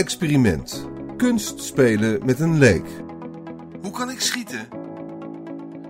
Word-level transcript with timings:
Experiment. 0.00 0.88
Kunst 1.16 1.60
spelen 1.62 2.24
met 2.24 2.40
een 2.40 2.58
leek. 2.58 2.84
Hoe 3.82 3.90
kan 3.90 4.10
ik 4.10 4.20
schieten? 4.20 4.68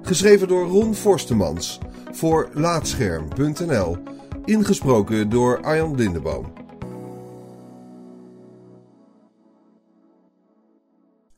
Geschreven 0.03 0.49
door 0.49 0.67
Ron 0.67 0.95
Forstemans 0.95 1.79
voor 2.13 2.51
Laatscherm.nl. 2.53 3.97
Ingesproken 4.45 5.29
door 5.29 5.63
Arjan 5.63 5.95
Lindeboom. 5.95 6.53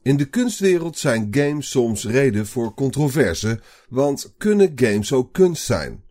In 0.02 0.16
de 0.16 0.28
kunstwereld 0.28 0.98
zijn 0.98 1.28
games 1.30 1.70
soms 1.70 2.06
reden 2.06 2.46
voor 2.46 2.74
controverse, 2.74 3.60
want 3.88 4.34
kunnen 4.38 4.72
games 4.74 5.12
ook 5.12 5.32
kunst 5.32 5.64
zijn? 5.64 6.04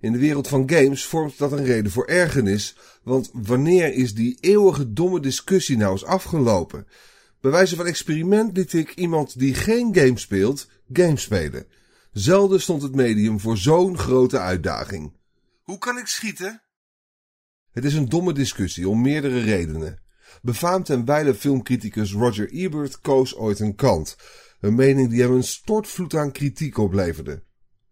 In 0.00 0.12
de 0.12 0.18
wereld 0.18 0.48
van 0.48 0.70
games 0.70 1.04
vormt 1.04 1.38
dat 1.38 1.52
een 1.52 1.64
reden 1.64 1.92
voor 1.92 2.06
ergernis, 2.06 2.76
want 3.02 3.30
wanneer 3.32 3.92
is 3.92 4.14
die 4.14 4.38
eeuwige 4.40 4.92
domme 4.92 5.20
discussie 5.20 5.76
nou 5.76 5.92
eens 5.92 6.04
afgelopen? 6.04 6.86
Bij 7.40 7.50
wijze 7.50 7.76
van 7.76 7.86
experiment 7.86 8.56
liet 8.56 8.72
ik 8.72 8.94
iemand 8.94 9.38
die 9.38 9.54
geen 9.54 9.94
game 9.94 10.18
speelt, 10.18 10.70
game 10.92 11.16
spelen. 11.16 11.66
Zelden 12.12 12.60
stond 12.60 12.82
het 12.82 12.94
medium 12.94 13.40
voor 13.40 13.56
zo'n 13.56 13.98
grote 13.98 14.38
uitdaging. 14.38 15.16
Hoe 15.62 15.78
kan 15.78 15.98
ik 15.98 16.06
schieten? 16.06 16.62
Het 17.70 17.84
is 17.84 17.94
een 17.94 18.08
domme 18.08 18.32
discussie 18.32 18.88
om 18.88 19.02
meerdere 19.02 19.40
redenen. 19.40 20.02
Befaamd 20.42 20.90
en 20.90 21.04
wijle 21.04 21.34
filmcriticus 21.34 22.12
Roger 22.12 22.50
Ebert 22.50 23.00
koos 23.00 23.36
ooit 23.36 23.60
een 23.60 23.74
kant. 23.74 24.16
Een 24.60 24.74
mening 24.74 25.10
die 25.10 25.22
hem 25.22 25.32
een 25.32 25.44
stortvloed 25.44 26.14
aan 26.14 26.32
kritiek 26.32 26.78
opleverde. 26.78 27.42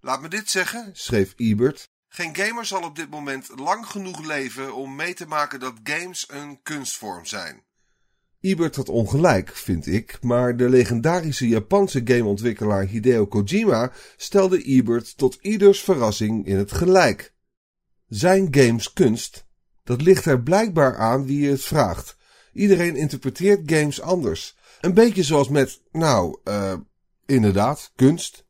Laat 0.00 0.22
me 0.22 0.28
dit 0.28 0.50
zeggen, 0.50 0.90
schreef 0.92 1.32
Ebert. 1.36 1.94
Geen 2.16 2.36
gamer 2.36 2.66
zal 2.66 2.82
op 2.82 2.96
dit 2.96 3.10
moment 3.10 3.48
lang 3.56 3.86
genoeg 3.86 4.26
leven 4.26 4.74
om 4.74 4.94
mee 4.94 5.14
te 5.14 5.26
maken 5.26 5.60
dat 5.60 5.74
games 5.82 6.26
een 6.30 6.62
kunstvorm 6.62 7.26
zijn. 7.26 7.62
Ebert 8.40 8.76
had 8.76 8.88
ongelijk, 8.88 9.56
vind 9.56 9.86
ik, 9.86 10.18
maar 10.20 10.56
de 10.56 10.68
legendarische 10.68 11.48
Japanse 11.48 12.00
gameontwikkelaar 12.04 12.84
Hideo 12.86 13.26
Kojima 13.26 13.92
stelde 14.16 14.62
Ebert 14.62 15.16
tot 15.16 15.38
ieders 15.40 15.80
verrassing 15.80 16.46
in 16.46 16.56
het 16.56 16.72
gelijk. 16.72 17.34
Zijn 18.08 18.48
games 18.50 18.92
kunst, 18.92 19.46
dat 19.84 20.02
ligt 20.02 20.24
er 20.24 20.42
blijkbaar 20.42 20.96
aan 20.96 21.26
wie 21.26 21.40
je 21.40 21.50
het 21.50 21.64
vraagt. 21.64 22.16
Iedereen 22.52 22.96
interpreteert 22.96 23.72
games 23.72 24.00
anders. 24.00 24.56
Een 24.80 24.94
beetje 24.94 25.22
zoals 25.22 25.48
met, 25.48 25.80
nou, 25.92 26.38
uh, 26.44 26.74
inderdaad, 27.26 27.92
kunst. 27.96 28.45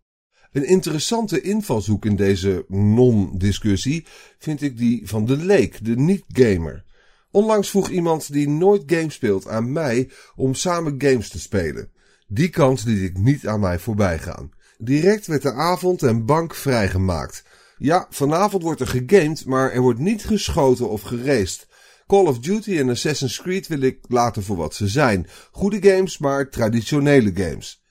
Een 0.56 0.68
interessante 0.68 1.40
invalshoek 1.40 2.04
in 2.04 2.16
deze 2.16 2.64
non-discussie 2.68 4.06
vind 4.38 4.62
ik 4.62 4.78
die 4.78 5.08
van 5.08 5.24
de 5.24 5.36
leek, 5.36 5.84
de 5.84 5.96
niet-gamer. 5.96 6.84
Onlangs 7.30 7.70
vroeg 7.70 7.88
iemand 7.90 8.32
die 8.32 8.48
nooit 8.48 8.82
games 8.86 9.14
speelt 9.14 9.48
aan 9.48 9.72
mij 9.72 10.10
om 10.36 10.54
samen 10.54 10.94
games 10.98 11.28
te 11.28 11.38
spelen. 11.38 11.90
Die 12.27 12.48
kans 12.48 12.84
liet 12.84 13.02
ik 13.02 13.18
niet 13.18 13.46
aan 13.46 13.60
mij 13.60 13.78
voorbij 13.78 14.18
gaan. 14.18 14.50
Direct 14.78 15.27
werd 15.27 15.42
de 15.42 15.52
avond 15.52 16.02
en 16.02 16.27
bank 16.27 16.54
vrijgemaakt. 16.54 17.44
Ja, 17.78 18.06
vanavond 18.10 18.62
wordt 18.62 18.80
er 18.80 18.86
gegamed, 18.86 19.46
maar 19.46 19.72
er 19.72 19.80
wordt 19.80 20.00
niet 20.00 20.24
geschoten 20.24 20.88
of 20.88 21.02
geraced. 21.02 21.66
Call 22.06 22.27
of 22.27 22.38
Duty 22.38 22.78
en 22.78 22.90
Assassin's 22.90 23.42
Creed 23.42 23.66
wil 23.66 23.80
ik 23.80 23.98
laten 24.08 24.42
voor 24.42 24.56
wat 24.56 24.74
ze 24.74 24.88
zijn. 24.88 25.27
Goede 25.50 25.90
games, 25.90 26.18
maar 26.18 26.50
traditionele 26.50 27.30
games. 27.34 27.86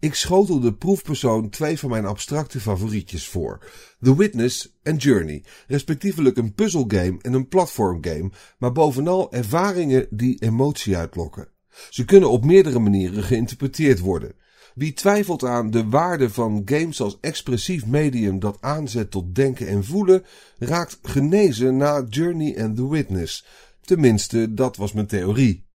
Ik 0.00 0.14
schotel 0.14 0.60
de 0.60 0.74
proefpersoon 0.74 1.48
twee 1.48 1.78
van 1.78 1.90
mijn 1.90 2.06
abstracte 2.06 2.60
favorietjes 2.60 3.28
voor. 3.28 3.58
The 4.00 4.16
Witness 4.16 4.78
en 4.82 4.96
Journey, 4.96 5.44
respectievelijk 5.66 6.36
een 6.36 6.54
puzzelgame 6.54 7.18
en 7.22 7.32
een 7.32 7.48
platformgame, 7.48 8.30
maar 8.58 8.72
bovenal 8.72 9.32
ervaringen 9.32 10.06
die 10.10 10.42
emotie 10.42 10.96
uitlokken. 10.96 11.48
Ze 11.90 12.04
kunnen 12.04 12.30
op 12.30 12.44
meerdere 12.44 12.78
manieren 12.78 13.22
geïnterpreteerd 13.22 13.98
worden. 13.98 14.34
Wie 14.74 14.92
twijfelt 14.92 15.44
aan 15.44 15.70
de 15.70 15.88
waarde 15.88 16.30
van 16.30 16.62
games 16.64 17.00
als 17.00 17.18
expressief 17.20 17.86
medium 17.86 18.38
dat 18.38 18.58
aanzet 18.60 19.10
tot 19.10 19.34
denken 19.34 19.68
en 19.68 19.84
voelen, 19.84 20.24
raakt 20.58 20.98
genezen 21.02 21.76
na 21.76 22.04
Journey 22.08 22.54
en 22.54 22.74
The 22.74 22.88
Witness. 22.88 23.46
Tenminste, 23.80 24.54
dat 24.54 24.76
was 24.76 24.92
mijn 24.92 25.06
theorie. 25.06 25.66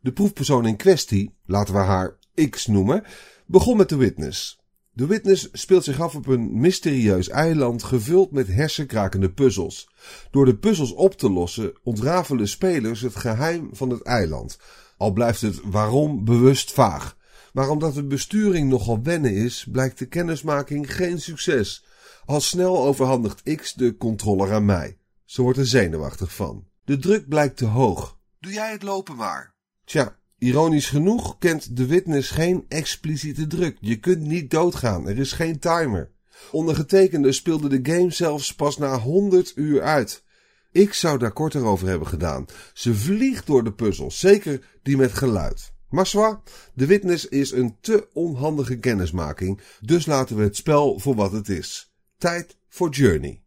De 0.00 0.12
proefpersoon 0.12 0.66
in 0.66 0.76
kwestie, 0.76 1.34
laten 1.44 1.74
we 1.74 1.80
haar 1.80 2.18
X 2.50 2.66
noemen, 2.66 3.04
begon 3.50 3.76
met 3.76 3.88
The 3.88 3.96
Witness. 3.96 4.58
The 4.96 5.06
Witness 5.06 5.48
speelt 5.52 5.84
zich 5.84 6.00
af 6.00 6.14
op 6.14 6.26
een 6.26 6.60
mysterieus 6.60 7.28
eiland 7.28 7.82
gevuld 7.82 8.30
met 8.30 8.46
hersenkrakende 8.46 9.32
puzzels. 9.32 9.88
Door 10.30 10.44
de 10.44 10.56
puzzels 10.56 10.92
op 10.92 11.14
te 11.14 11.30
lossen 11.30 11.72
ontrafelen 11.82 12.48
spelers 12.48 13.00
het 13.00 13.16
geheim 13.16 13.68
van 13.72 13.90
het 13.90 14.02
eiland. 14.02 14.58
Al 14.96 15.12
blijft 15.12 15.40
het 15.40 15.60
waarom 15.64 16.24
bewust 16.24 16.72
vaag. 16.72 17.16
Maar 17.52 17.68
omdat 17.68 17.94
de 17.94 18.04
besturing 18.04 18.68
nogal 18.68 19.02
wennen 19.02 19.34
is, 19.34 19.66
blijkt 19.70 19.98
de 19.98 20.06
kennismaking 20.06 20.94
geen 20.94 21.20
succes. 21.20 21.84
Al 22.24 22.40
snel 22.40 22.78
overhandigt 22.84 23.56
X 23.56 23.74
de 23.74 23.96
controller 23.96 24.52
aan 24.52 24.64
mij. 24.64 24.98
Ze 25.24 25.42
wordt 25.42 25.58
er 25.58 25.66
zenuwachtig 25.66 26.34
van. 26.34 26.66
De 26.84 26.98
druk 26.98 27.28
blijkt 27.28 27.56
te 27.56 27.66
hoog. 27.66 28.18
Doe 28.40 28.52
jij 28.52 28.72
het 28.72 28.82
lopen 28.82 29.16
maar. 29.16 29.54
Tja, 29.84 30.19
Ironisch 30.40 30.88
genoeg 30.88 31.38
kent 31.38 31.76
de 31.76 31.86
witness 31.86 32.30
geen 32.30 32.64
expliciete 32.68 33.46
druk. 33.46 33.76
Je 33.80 33.96
kunt 33.96 34.20
niet 34.20 34.50
doodgaan, 34.50 35.08
er 35.08 35.18
is 35.18 35.32
geen 35.32 35.58
timer. 35.58 36.10
Ondergetekende 36.50 37.32
speelde 37.32 37.80
de 37.80 37.92
game 37.92 38.10
zelfs 38.10 38.54
pas 38.54 38.76
na 38.76 38.98
100 38.98 39.52
uur 39.54 39.82
uit. 39.82 40.24
Ik 40.72 40.92
zou 40.92 41.18
daar 41.18 41.32
korter 41.32 41.64
over 41.64 41.88
hebben 41.88 42.08
gedaan. 42.08 42.46
Ze 42.74 42.94
vliegt 42.94 43.46
door 43.46 43.64
de 43.64 43.72
puzzel, 43.72 44.10
zeker 44.10 44.66
die 44.82 44.96
met 44.96 45.12
geluid. 45.12 45.72
Maar 45.88 46.40
de 46.74 46.86
witness 46.86 47.28
is 47.28 47.52
een 47.52 47.76
te 47.80 48.08
onhandige 48.12 48.78
kennismaking, 48.78 49.60
dus 49.80 50.06
laten 50.06 50.36
we 50.36 50.42
het 50.42 50.56
spel 50.56 50.98
voor 50.98 51.14
wat 51.14 51.32
het 51.32 51.48
is. 51.48 51.92
Tijd 52.18 52.56
voor 52.68 52.90
Journey. 52.90 53.42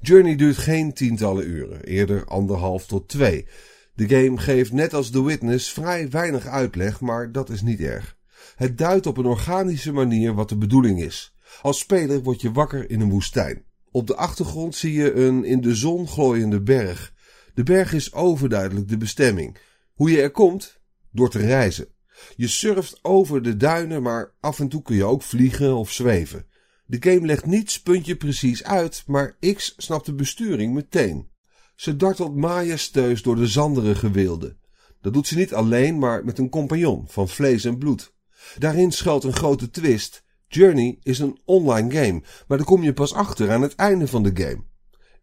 Journey 0.00 0.36
duurt 0.36 0.56
geen 0.56 0.92
tientallen 0.92 1.46
uren, 1.48 1.84
eerder 1.84 2.24
anderhalf 2.24 2.86
tot 2.86 3.08
twee. 3.08 3.46
De 3.94 4.08
game 4.08 4.38
geeft 4.38 4.72
net 4.72 4.94
als 4.94 5.10
The 5.10 5.24
Witness 5.24 5.72
vrij 5.72 6.10
weinig 6.10 6.46
uitleg, 6.46 7.00
maar 7.00 7.32
dat 7.32 7.50
is 7.50 7.62
niet 7.62 7.80
erg. 7.80 8.16
Het 8.56 8.78
duidt 8.78 9.06
op 9.06 9.16
een 9.16 9.26
organische 9.26 9.92
manier 9.92 10.34
wat 10.34 10.48
de 10.48 10.56
bedoeling 10.56 11.02
is. 11.02 11.34
Als 11.62 11.78
speler 11.78 12.22
word 12.22 12.40
je 12.40 12.52
wakker 12.52 12.90
in 12.90 13.00
een 13.00 13.10
woestijn. 13.10 13.64
Op 13.90 14.06
de 14.06 14.16
achtergrond 14.16 14.74
zie 14.74 14.92
je 14.92 15.12
een 15.12 15.44
in 15.44 15.60
de 15.60 15.74
zon 15.74 16.08
glooiende 16.08 16.60
berg. 16.60 17.12
De 17.54 17.62
berg 17.62 17.92
is 17.92 18.12
overduidelijk 18.12 18.88
de 18.88 18.96
bestemming. 18.96 19.56
Hoe 19.92 20.10
je 20.10 20.22
er 20.22 20.30
komt? 20.30 20.80
Door 21.10 21.30
te 21.30 21.38
reizen. 21.38 21.88
Je 22.36 22.48
surft 22.48 22.98
over 23.02 23.42
de 23.42 23.56
duinen, 23.56 24.02
maar 24.02 24.34
af 24.40 24.60
en 24.60 24.68
toe 24.68 24.82
kun 24.82 24.96
je 24.96 25.04
ook 25.04 25.22
vliegen 25.22 25.76
of 25.76 25.92
zweven. 25.92 26.46
De 26.86 27.10
game 27.10 27.26
legt 27.26 27.46
niets 27.46 27.82
puntje 27.82 28.16
precies 28.16 28.64
uit, 28.64 29.02
maar 29.06 29.36
X 29.54 29.74
snapt 29.76 30.06
de 30.06 30.14
besturing 30.14 30.74
meteen. 30.74 31.30
Ze 31.74 31.96
dartelt 31.96 32.36
majesteus 32.36 33.22
door 33.22 33.36
de 33.36 33.46
zanderige 33.46 34.10
wilde. 34.10 34.56
Dat 35.00 35.12
doet 35.12 35.26
ze 35.26 35.36
niet 35.36 35.54
alleen, 35.54 35.98
maar 35.98 36.24
met 36.24 36.38
een 36.38 36.48
compagnon 36.48 37.04
van 37.08 37.28
vlees 37.28 37.64
en 37.64 37.78
bloed. 37.78 38.14
Daarin 38.58 38.92
schuilt 38.92 39.24
een 39.24 39.36
grote 39.36 39.70
twist. 39.70 40.24
Journey 40.48 40.98
is 41.02 41.18
een 41.18 41.38
online 41.44 41.90
game, 41.90 42.22
maar 42.46 42.58
daar 42.58 42.66
kom 42.66 42.82
je 42.82 42.92
pas 42.92 43.14
achter 43.14 43.50
aan 43.50 43.62
het 43.62 43.74
einde 43.74 44.08
van 44.08 44.22
de 44.22 44.30
game. 44.34 44.64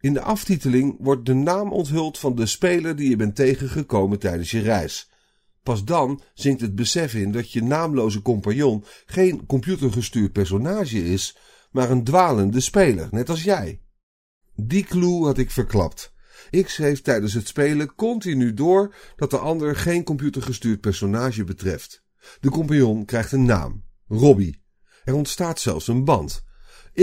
In 0.00 0.12
de 0.12 0.20
aftiteling 0.20 0.96
wordt 0.98 1.26
de 1.26 1.34
naam 1.34 1.72
onthuld 1.72 2.18
van 2.18 2.34
de 2.34 2.46
speler 2.46 2.96
die 2.96 3.08
je 3.08 3.16
bent 3.16 3.34
tegengekomen 3.34 4.18
tijdens 4.18 4.50
je 4.50 4.60
reis. 4.60 5.10
Pas 5.62 5.84
dan 5.84 6.22
zinkt 6.34 6.60
het 6.60 6.74
besef 6.74 7.14
in 7.14 7.32
dat 7.32 7.52
je 7.52 7.62
naamloze 7.62 8.22
compagnon 8.22 8.84
geen 9.06 9.46
computergestuurd 9.46 10.32
personage 10.32 11.04
is, 11.04 11.36
maar 11.70 11.90
een 11.90 12.04
dwalende 12.04 12.60
speler, 12.60 13.08
net 13.10 13.28
als 13.28 13.42
jij. 13.42 13.80
Die 14.54 14.84
clue 14.84 15.24
had 15.24 15.38
ik 15.38 15.50
verklapt. 15.50 16.12
X 16.50 16.76
heeft 16.76 17.04
tijdens 17.04 17.34
het 17.34 17.48
spelen 17.48 17.94
continu 17.94 18.54
door 18.54 18.94
dat 19.16 19.30
de 19.30 19.38
ander 19.38 19.76
geen 19.76 20.04
computergestuurd 20.04 20.80
personage 20.80 21.44
betreft. 21.44 22.02
De 22.40 22.50
compagnon 22.50 23.04
krijgt 23.04 23.32
een 23.32 23.44
naam, 23.44 23.84
Robbie. 24.08 24.62
Er 25.04 25.14
ontstaat 25.14 25.60
zelfs 25.60 25.88
een 25.88 26.04
band. 26.04 26.44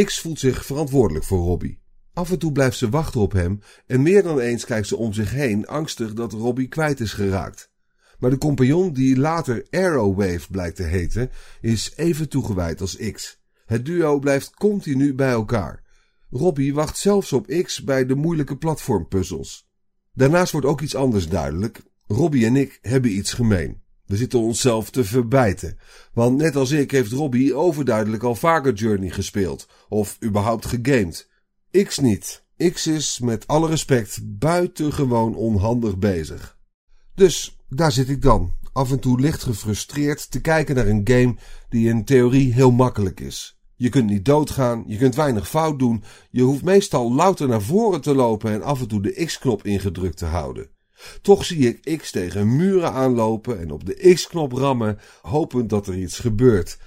X 0.03 0.19
voelt 0.19 0.39
zich 0.39 0.65
verantwoordelijk 0.65 1.25
voor 1.25 1.39
Robbie. 1.39 1.81
Af 2.13 2.31
en 2.31 2.39
toe 2.39 2.51
blijft 2.51 2.77
ze 2.77 2.89
wachten 2.89 3.21
op 3.21 3.31
hem 3.31 3.59
en 3.85 4.01
meer 4.01 4.23
dan 4.23 4.39
eens 4.39 4.65
kijkt 4.65 4.87
ze 4.87 4.97
om 4.97 5.13
zich 5.13 5.31
heen, 5.31 5.67
angstig 5.67 6.13
dat 6.13 6.31
Robbie 6.31 6.67
kwijt 6.67 6.99
is 6.99 7.13
geraakt. 7.13 7.71
Maar 8.19 8.29
de 8.29 8.37
compagnon, 8.37 8.93
die 8.93 9.17
later 9.17 9.65
Arrowwave 9.69 10.51
blijkt 10.51 10.75
te 10.75 10.83
heten, 10.83 11.31
is 11.61 11.93
even 11.95 12.29
toegewijd 12.29 12.81
als 12.81 12.95
X. 13.11 13.39
Het 13.65 13.85
duo 13.85 14.19
blijft 14.19 14.53
continu 14.53 15.13
bij 15.13 15.31
elkaar. 15.31 15.83
Robbie 16.29 16.73
wacht 16.73 16.97
zelfs 16.97 17.33
op 17.33 17.47
X 17.63 17.83
bij 17.83 18.05
de 18.05 18.15
moeilijke 18.15 18.57
platformpuzzels. 18.57 19.67
Daarnaast 20.13 20.51
wordt 20.51 20.67
ook 20.67 20.81
iets 20.81 20.95
anders 20.95 21.29
duidelijk. 21.29 21.81
Robbie 22.07 22.45
en 22.45 22.55
ik 22.55 22.79
hebben 22.81 23.17
iets 23.17 23.33
gemeen. 23.33 23.81
We 24.05 24.17
zitten 24.17 24.39
onszelf 24.39 24.89
te 24.89 25.03
verbijten. 25.03 25.77
Want 26.13 26.37
net 26.37 26.55
als 26.55 26.71
ik 26.71 26.91
heeft 26.91 27.11
Robbie 27.11 27.55
overduidelijk 27.55 28.23
al 28.23 28.35
vaker 28.35 28.73
Journey 28.73 29.09
gespeeld. 29.09 29.67
Of 29.89 30.17
überhaupt 30.23 30.65
gegamed. 30.65 31.29
X 31.83 31.97
niet. 31.97 32.43
X 32.57 32.87
is 32.87 33.19
met 33.19 33.47
alle 33.47 33.67
respect 33.67 34.19
buitengewoon 34.23 35.35
onhandig 35.35 35.97
bezig. 35.97 36.57
Dus 37.15 37.57
daar 37.69 37.91
zit 37.91 38.09
ik 38.09 38.21
dan, 38.21 38.53
af 38.73 38.91
en 38.91 38.99
toe 38.99 39.19
licht 39.19 39.43
gefrustreerd 39.43 40.31
te 40.31 40.41
kijken 40.41 40.75
naar 40.75 40.87
een 40.87 41.01
game 41.03 41.35
die 41.69 41.89
in 41.89 42.05
theorie 42.05 42.53
heel 42.53 42.71
makkelijk 42.71 43.19
is. 43.19 43.56
Je 43.79 43.89
kunt 43.89 44.09
niet 44.09 44.25
doodgaan, 44.25 44.83
je 44.87 44.97
kunt 44.97 45.15
weinig 45.15 45.49
fout 45.49 45.79
doen, 45.79 46.03
je 46.29 46.41
hoeft 46.41 46.63
meestal 46.63 47.13
louter 47.13 47.47
naar 47.47 47.61
voren 47.61 48.01
te 48.01 48.15
lopen 48.15 48.51
en 48.51 48.63
af 48.63 48.81
en 48.81 48.87
toe 48.87 49.01
de 49.01 49.25
X-knop 49.25 49.63
ingedrukt 49.63 50.17
te 50.17 50.25
houden. 50.25 50.69
Toch 51.21 51.45
zie 51.45 51.67
ik 51.67 51.97
X 51.97 52.11
tegen 52.11 52.55
muren 52.55 52.91
aanlopen 52.91 53.59
en 53.59 53.71
op 53.71 53.85
de 53.85 54.13
X-knop 54.13 54.51
rammen, 54.51 54.99
hopend 55.21 55.69
dat 55.69 55.87
er 55.87 55.97
iets 55.97 56.19
gebeurt. 56.19 56.77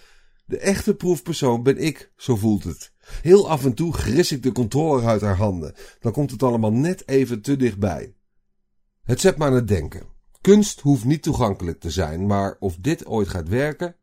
De 0.45 0.59
echte 0.59 0.95
proefpersoon 0.95 1.63
ben 1.63 1.79
ik, 1.79 2.13
zo 2.17 2.37
voelt 2.37 2.65
het. 2.65 2.93
Heel 3.23 3.49
af 3.49 3.65
en 3.65 3.75
toe 3.75 3.93
gris 3.93 4.33
ik 4.33 4.43
de 4.43 4.53
controller 4.53 5.07
uit 5.07 5.21
haar 5.21 5.37
handen. 5.37 5.75
Dan 6.01 6.13
komt 6.13 6.31
het 6.31 6.43
allemaal 6.43 6.73
net 6.73 7.09
even 7.09 7.43
te 7.43 7.57
dichtbij. 7.57 8.15
Het 9.03 9.21
zet 9.21 9.39
me 9.39 9.45
aan 9.45 9.55
het 9.55 9.69
denken. 9.69 10.03
Kunst 10.41 10.81
hoeft 10.81 11.05
niet 11.05 11.23
toegankelijk 11.23 11.81
te 11.81 11.91
zijn, 11.91 12.27
maar 12.27 12.57
of 12.59 12.77
dit 12.77 13.07
ooit 13.07 13.29
gaat 13.29 13.49
werken? 13.49 13.97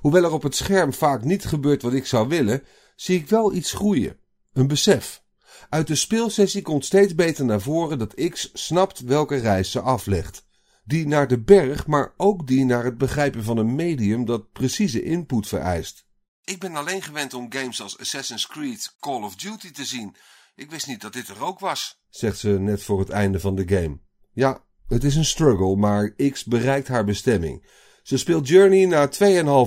Hoewel 0.00 0.24
er 0.24 0.32
op 0.32 0.42
het 0.42 0.56
scherm 0.56 0.92
vaak 0.92 1.24
niet 1.24 1.44
gebeurt 1.44 1.82
wat 1.82 1.92
ik 1.92 2.06
zou 2.06 2.28
willen, 2.28 2.62
zie 2.96 3.18
ik 3.18 3.28
wel 3.28 3.54
iets 3.54 3.72
groeien. 3.72 4.16
Een 4.52 4.66
besef. 4.66 5.22
Uit 5.68 5.86
de 5.86 5.94
speelsessie 5.94 6.62
komt 6.62 6.84
steeds 6.84 7.14
beter 7.14 7.44
naar 7.44 7.60
voren 7.60 7.98
dat 7.98 8.28
X 8.30 8.50
snapt 8.52 9.00
welke 9.00 9.36
reis 9.36 9.70
ze 9.70 9.80
aflegt. 9.80 10.46
Die 10.84 11.06
naar 11.06 11.28
de 11.28 11.40
berg, 11.40 11.86
maar 11.86 12.14
ook 12.16 12.46
die 12.46 12.64
naar 12.64 12.84
het 12.84 12.98
begrijpen 12.98 13.44
van 13.44 13.56
een 13.56 13.74
medium 13.74 14.24
dat 14.24 14.52
precieze 14.52 15.02
input 15.02 15.48
vereist. 15.48 16.04
Ik 16.44 16.58
ben 16.58 16.76
alleen 16.76 17.02
gewend 17.02 17.34
om 17.34 17.52
games 17.52 17.82
als 17.82 17.98
Assassin's 17.98 18.46
Creed, 18.46 18.96
Call 19.00 19.22
of 19.22 19.36
Duty 19.36 19.70
te 19.70 19.84
zien. 19.84 20.16
Ik 20.54 20.70
wist 20.70 20.86
niet 20.86 21.00
dat 21.00 21.12
dit 21.12 21.28
er 21.28 21.44
ook 21.44 21.58
was, 21.58 22.00
zegt 22.08 22.38
ze 22.38 22.48
net 22.48 22.82
voor 22.82 22.98
het 22.98 23.10
einde 23.10 23.40
van 23.40 23.54
de 23.54 23.68
game. 23.68 23.98
Ja, 24.32 24.64
het 24.88 25.04
is 25.04 25.16
een 25.16 25.24
struggle, 25.24 25.76
maar 25.76 26.14
X 26.30 26.44
bereikt 26.44 26.88
haar 26.88 27.04
bestemming. 27.04 27.66
Ze 28.02 28.18
speelt 28.18 28.48
Journey 28.48 28.84
na 28.84 29.08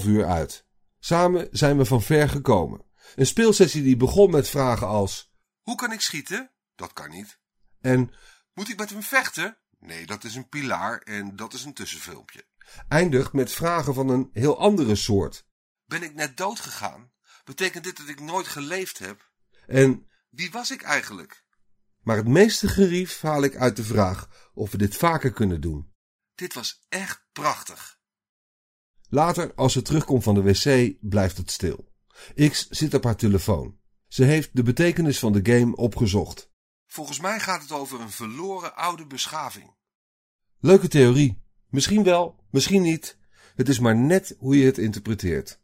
2,5 0.02 0.08
uur 0.08 0.26
uit. 0.26 0.66
Samen 1.00 1.48
zijn 1.52 1.78
we 1.78 1.86
van 1.86 2.02
ver 2.02 2.30
gekomen. 2.30 2.86
Een 3.16 3.26
speelsessie 3.26 3.84
die 3.84 3.98
begon 3.98 4.32
met 4.32 4.50
vragen 4.50 4.88
als: 4.88 5.32
Hoe 5.62 5.76
kan 5.76 5.92
ik 5.92 6.02
schieten? 6.02 6.52
Dat 6.76 6.94
kan 6.94 7.10
niet. 7.10 7.40
En 7.82 8.14
moet 8.54 8.70
ik 8.70 8.78
met 8.78 8.90
hem 8.90 9.04
vechten? 9.04 9.58
Nee, 9.80 10.06
dat 10.06 10.24
is 10.24 10.36
een 10.36 10.50
pilaar 10.50 10.98
en 10.98 11.36
dat 11.36 11.54
is 11.54 11.64
een 11.64 11.74
tussenfilmpje. 11.74 12.46
Eindigt 12.88 13.34
met 13.34 13.52
vragen 13.52 13.94
van 13.94 14.10
een 14.10 14.30
heel 14.32 14.60
andere 14.60 14.96
soort. 14.96 15.46
Ben 15.86 16.04
ik 16.04 16.14
net 16.14 16.38
dood 16.38 16.60
gegaan? 16.60 17.12
Betekent 17.44 17.84
dit 17.84 17.98
dat 17.98 18.08
ik 18.08 18.20
nooit 18.20 18.48
geleefd 18.48 18.98
heb? 18.98 19.32
En 19.68 20.10
wie 20.30 20.52
was 20.52 20.72
ik 20.72 20.82
eigenlijk? 20.82 21.46
Maar 22.02 22.18
het 22.18 22.28
meeste 22.28 22.68
gerief 22.68 23.22
haal 23.22 23.44
ik 23.44 23.56
uit 23.56 23.76
de 23.76 23.84
vraag 23.84 24.50
of 24.54 24.72
we 24.72 24.78
dit 24.78 24.96
vaker 24.96 25.32
kunnen 25.32 25.62
doen. 25.62 25.94
Dit 26.36 26.54
was 26.54 26.86
echt 26.90 27.26
prachtig. 27.32 27.95
Later, 29.10 29.54
als 29.56 29.74
ze 29.74 29.82
terugkomt 29.82 30.24
van 30.24 30.36
de 30.36 30.42
wc, 30.42 30.96
blijft 31.02 31.38
het 31.38 31.52
stil. 31.52 31.94
X 32.50 32.68
zit 32.70 32.94
op 32.94 33.04
haar 33.04 33.16
telefoon. 33.16 33.78
Ze 34.08 34.24
heeft 34.24 34.50
de 34.54 34.64
betekenis 34.64 35.20
van 35.20 35.34
de 35.34 35.54
game 35.54 35.76
opgezocht. 35.76 36.50
Volgens 36.86 37.20
mij 37.20 37.40
gaat 37.40 37.62
het 37.62 37.72
over 37.72 38.02
een 38.02 38.12
verloren 38.12 38.76
oude 38.76 39.06
beschaving. 39.06 39.74
Leuke 40.60 40.88
theorie. 40.88 41.44
Misschien 41.70 42.04
wel, 42.04 42.40
misschien 42.50 42.82
niet. 42.82 43.18
Het 43.56 43.70
is 43.70 43.80
maar 43.80 43.96
net 43.96 44.36
hoe 44.38 44.58
je 44.58 44.66
het 44.66 44.78
interpreteert. 44.78 45.64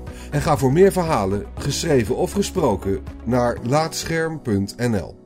En 0.31 0.41
ga 0.41 0.57
voor 0.57 0.71
meer 0.71 0.91
verhalen, 0.91 1.45
geschreven 1.57 2.15
of 2.15 2.31
gesproken, 2.31 3.03
naar 3.23 3.57
laatscherm.nl. 3.63 5.20